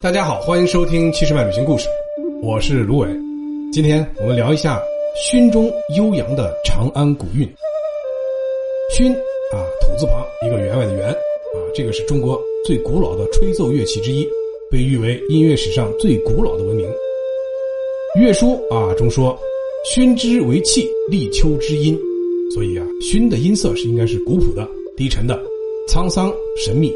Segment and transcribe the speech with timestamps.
[0.00, 1.88] 大家好，欢迎收听七十万旅行故事，
[2.40, 3.08] 我是卢伟。
[3.72, 4.80] 今天我们聊一下
[5.28, 7.44] 埙中悠扬的长安古韵。
[8.94, 9.12] 埙
[9.52, 14.24] 啊，土字旁一个员外的员啊，这个是中国最古老的吹奏乐器之一，
[14.70, 16.88] 被誉为音乐史上最古老的文明。
[18.20, 19.36] 乐书啊中说，
[19.84, 21.98] 埙之为气，立秋之音。
[22.54, 24.64] 所以啊，埙的音色是应该是古朴的、
[24.96, 25.36] 低沉的、
[25.88, 26.94] 沧桑、神秘，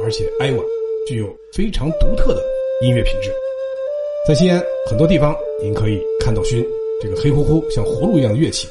[0.00, 0.60] 而且哀婉。
[1.06, 2.42] 具有非常独特的
[2.80, 3.30] 音乐品质，
[4.26, 6.64] 在西安很多地方您可以看到埙
[7.02, 8.66] 这个黑乎乎像葫芦一样的乐器，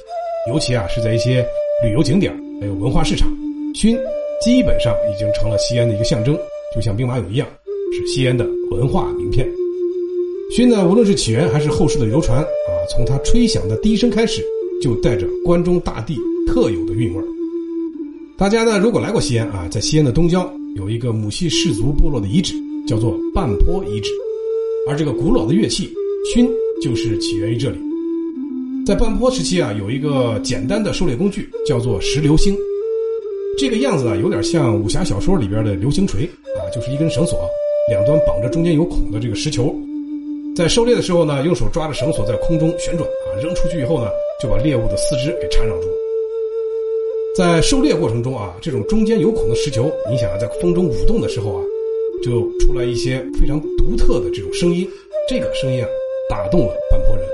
[0.49, 1.45] 尤其啊是在一些
[1.84, 3.30] 旅游景点还有文化市场，
[3.75, 3.95] 埙
[4.41, 6.35] 基本上已经成了西安的一个象征，
[6.73, 7.48] 就像兵马俑一样，
[7.95, 9.47] 是西安的文化名片。
[10.55, 14.44] 埙呢，无论是起源还是后世的流传啊，从它吹响的第一声开始，
[14.81, 17.23] 就带着关中大地特有的韵味
[18.39, 20.52] 大家呢，如果来过西安啊，在西安的东郊。
[20.76, 22.55] 有一个母系氏族部落的遗址，
[22.88, 24.09] 叫做半坡遗址，
[24.90, 25.88] 而这个古老的乐器
[26.34, 26.50] 埙
[26.81, 27.78] 就是起源于这里。
[28.86, 32.58] 在半坡时期啊，有一个简单的狩猎工具，叫做石流星。
[33.58, 36.25] 这个样子啊，有点像武侠小说里边的流星锤
[36.58, 37.47] 啊，就是一根绳索，
[37.90, 39.73] 两端绑着中间有孔的这个石球。
[40.56, 44.09] 在狩猎的时候呢，用手抓着绳索在空中旋转啊，扔出去以后呢，
[44.42, 46.03] 就把猎物的四肢给缠绕住了。
[47.36, 51.64] 在狩猎过程中啊，这种中间有孔的石球，你想啊，在风中舞动的时候啊，
[52.23, 54.88] 就出来一些非常独特的这种声音。
[55.28, 55.90] 这个声音啊，
[56.30, 57.25] 打动了半坡人。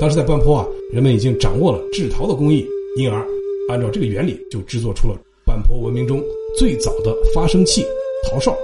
[0.00, 3.22] 当时在半坡啊，人们已经掌握了制陶的工艺，因而
[3.68, 6.24] 按照这个原理，就制作出了半坡文明中
[6.56, 7.84] 最早的发声器——
[8.24, 8.56] 陶哨。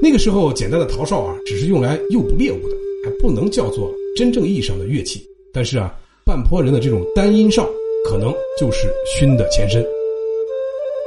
[0.00, 2.74] 那个时候，简单的陶哨啊，只是用来诱捕猎物的，
[3.04, 5.20] 还不能叫做真正意义上的乐器。
[5.52, 7.68] 但是啊，半坡人的这种单音哨。
[8.04, 9.84] 可能就是埙的前身，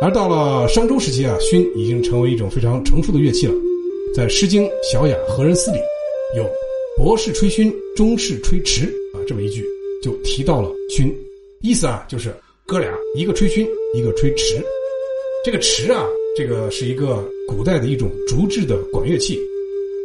[0.02, 3.53] 而到了商周时期啊，埙已经成为一种非常成熟的乐器了。
[4.16, 5.80] 在《诗经·小雅·何人思》里，
[6.38, 6.47] 有
[6.95, 9.66] “博士吹埙，中士吹池”啊这么一句，
[10.02, 11.11] 就提到了埙，
[11.61, 12.33] 意思啊就是
[12.65, 14.64] 哥俩一个吹埙，一个吹池。
[15.43, 16.05] 这个池啊，
[16.37, 19.39] 这个是一个古代的一种竹制的管乐器，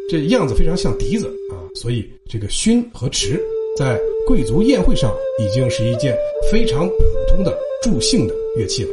[0.08, 3.40] 这样子非常像笛子啊，所以这个埙和池。
[3.76, 6.16] 在贵族宴会上，已经是一件
[6.50, 6.94] 非常普
[7.28, 8.90] 通的助兴的乐器了。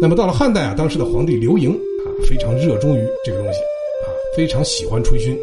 [0.00, 5.36] 那么到了汉代啊，当时的皇帝刘盈啊，非常热衷于这个东西，啊，非常喜欢吹埙，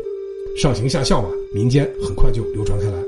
[0.57, 3.03] 上行下效嘛，民间很快就流传开来。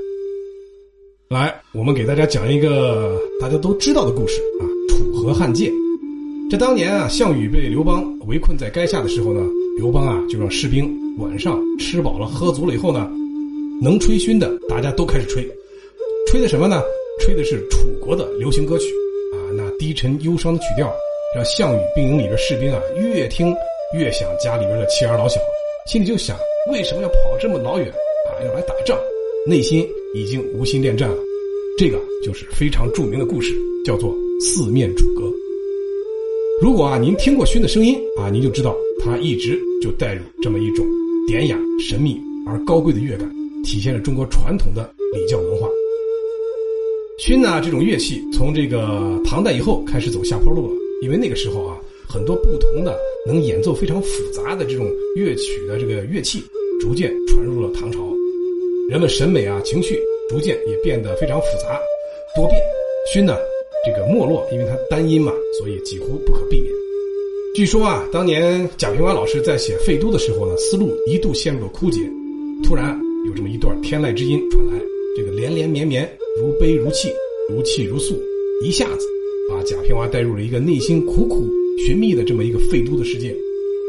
[1.28, 5.70] 来，我们给大家讲一个大家都知道的故事啊，楚河汉界。
[6.50, 9.44] 这当年啊，项羽被刘邦围困在垓下的时候呢，
[9.76, 10.88] 刘邦啊，就让士兵
[11.18, 13.10] 晚上吃饱了喝足了以后呢。
[13.82, 15.46] 能吹埙的，大家都开始吹，
[16.26, 16.82] 吹的什么呢？
[17.20, 18.86] 吹的是楚国的流行歌曲，
[19.32, 20.92] 啊，那低沉忧伤的曲调，
[21.34, 23.54] 让项羽兵营里边士兵啊，越听
[23.94, 25.40] 越想家里边的妻儿老小，
[25.86, 26.36] 心里就想，
[26.72, 28.98] 为什么要跑这么老远啊，要来打仗？
[29.46, 31.16] 内心已经无心恋战了。
[31.78, 33.54] 这个就是非常著名的故事，
[33.84, 34.10] 叫做
[34.40, 35.22] 《四面楚歌》。
[36.60, 40.86] 如果啊，您听过埙的声音啊，您就知道它一直就带入这么一种
[41.26, 43.30] 典雅、神秘而高贵的乐感。
[43.66, 45.68] 体现了中国传统的礼教文化。
[47.18, 51.76] 埙呢，这种乐器从这个唐代以后开始走下坡路了，因为那个时候啊，
[52.08, 52.96] 很多不同的
[53.26, 56.40] 能演奏非常复杂的这种乐曲的这个乐器，
[56.80, 57.98] 逐渐传入了唐朝，
[58.88, 61.80] 人们审美啊情绪逐渐也变得非常复杂
[62.36, 62.60] 多变。
[63.12, 63.36] 埙呢，
[63.84, 66.72] 这个没落，因为它单音嘛，所以几乎不可避免。
[67.54, 72.00] 据说啊，当年贾平凹老师在写《废都》的时候呢，思路一度陷入了枯竭，
[72.62, 72.96] 突然。
[73.26, 74.72] 有这么一段天籁之音传来，
[75.16, 76.08] 这个连连绵绵，
[76.40, 77.12] 如悲如泣，
[77.50, 78.16] 如泣如诉，
[78.64, 79.06] 一下子
[79.50, 81.44] 把贾平凹带入了一个内心苦苦
[81.84, 83.30] 寻觅的这么一个废都的世界。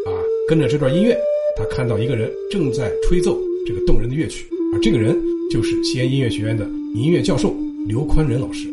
[0.05, 0.09] 啊，
[0.47, 1.15] 跟着这段音乐，
[1.55, 5.15] 他看到一个人正在吹奏这个动人的乐曲，而这个人
[5.51, 6.65] 就是西安音乐学院的
[6.95, 7.53] 音乐教授
[7.87, 8.67] 刘宽仁老师，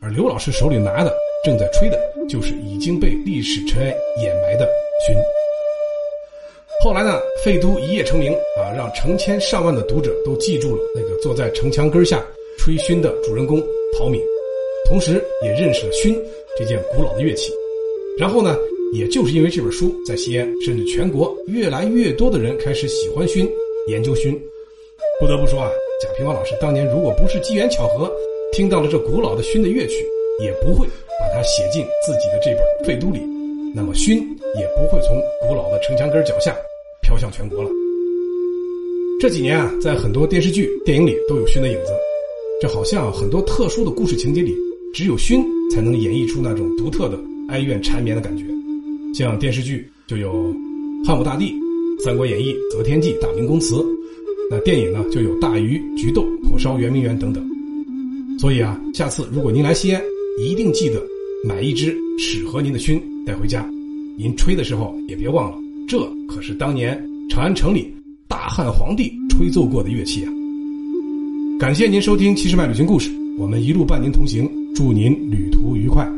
[0.00, 1.12] 而刘老师手里拿的
[1.44, 4.66] 正在吹的就是已经被历史尘埃掩埋的
[5.06, 5.14] 埙。
[6.86, 12.24] 后来呢，废都一夜成名啊，让成千上万的读者都记住了那个坐在城墙根下
[12.56, 13.60] 吹埙的主人公
[13.98, 14.22] 陶敏，
[14.88, 16.16] 同时也认识了埙
[16.56, 17.52] 这件古老的乐器。
[18.16, 18.56] 然后呢，
[18.92, 23.50] 也就是因为这本书，在西安甚至全国，越来越多的人开始喜欢埙，
[23.88, 24.32] 研究埙。
[25.18, 25.68] 不得不说啊，
[26.00, 28.08] 贾平凹老师当年如果不是机缘巧合
[28.52, 30.06] 听到了这古老的埙的乐曲，
[30.38, 30.86] 也不会
[31.18, 33.18] 把它写进自己的这本《废都》里。
[33.74, 34.24] 那么埙
[34.56, 36.56] 也不会从古老的城墙根脚下
[37.02, 37.70] 飘向全国了。
[39.20, 41.92] 这几年啊，在很多电视剧、电影里都有熏的影子，
[42.60, 44.54] 这好像很多特殊的故事情节里，
[44.92, 48.44] 只有熏才能演绎出那种独特的哀怨缠绵的感觉。
[49.14, 50.52] 像电视剧就有
[51.06, 51.46] 《汉武大帝》
[52.04, 53.74] 《三国演义》《择天记》《大明宫词》，
[54.50, 57.42] 那电影呢就有《大鱼》《菊豆》《火烧圆明园》等等。
[58.38, 60.02] 所以啊，下次如果您来西安，
[60.38, 61.02] 一定记得
[61.42, 63.66] 买一支适合您的熏带回家。
[64.18, 67.00] 您吹的时候也别忘了，这可是当年
[67.30, 67.94] 长安城里
[68.26, 70.32] 大汉皇帝吹奏过的乐器啊！
[71.60, 76.15] 感谢您收听《七十迈旅行故事》，我们一路伴您同行，祝您旅途愉快。